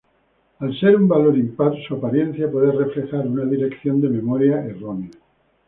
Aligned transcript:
Al 0.67 0.71
ser 0.77 0.93
un 0.99 1.03
valor 1.11 1.37
impar, 1.41 1.73
su 1.87 1.93
apariencia 1.93 2.49
puede 2.51 2.71
reflejar 2.71 3.27
una 3.27 3.45
dirección 3.45 4.01
de 4.01 4.09
memoria 4.09 4.65
errónea. 4.65 5.11